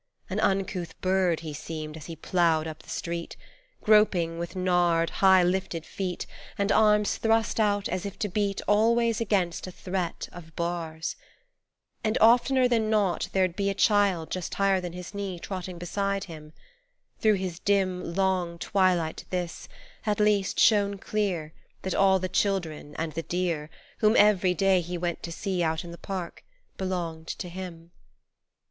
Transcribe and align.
An 0.31 0.39
uncouth 0.39 0.99
bird 1.01 1.41
He 1.41 1.53
seemed 1.53 1.95
as 1.95 2.07
he 2.07 2.15
ploughed 2.15 2.65
up 2.65 2.81
the 2.81 2.89
street, 2.89 3.37
Groping, 3.83 4.39
with 4.39 4.55
knarred, 4.55 5.11
high 5.21 5.43
lifted 5.43 5.85
feet 5.85 6.25
And 6.57 6.71
arms 6.71 7.17
thrust 7.17 7.59
out 7.59 7.87
as 7.87 8.03
if 8.03 8.17
to 8.17 8.27
beat 8.27 8.61
Always 8.67 9.21
against 9.21 9.67
a 9.67 9.71
threat 9.71 10.27
of 10.31 10.55
bars. 10.55 11.15
And 12.03 12.17
oftener 12.17 12.67
than 12.67 12.89
not 12.89 13.29
there 13.31 13.47
'd 13.47 13.55
be 13.55 13.69
A 13.69 13.75
child 13.75 14.31
just 14.31 14.55
higher 14.55 14.81
than 14.81 14.93
his 14.93 15.13
knee 15.13 15.37
Trotting 15.37 15.77
beside 15.77 16.23
him. 16.23 16.51
Through 17.19 17.35
his 17.35 17.59
dim 17.59 18.15
Long 18.15 18.57
twilight 18.57 19.25
this, 19.29 19.67
at 20.07 20.19
least, 20.19 20.59
shone 20.59 20.97
clear, 20.97 21.53
That 21.83 21.93
all 21.93 22.17
the 22.17 22.27
children 22.27 22.95
and 22.97 23.11
the 23.11 23.21
deer, 23.21 23.69
Whom 23.99 24.15
every 24.17 24.55
day 24.55 24.81
he 24.81 24.97
went 24.97 25.21
to 25.21 25.31
see 25.31 25.61
Out 25.61 25.83
in 25.83 25.91
the 25.91 25.99
park, 25.99 26.43
belonged 26.75 27.27
to 27.27 27.47
him. 27.49 27.91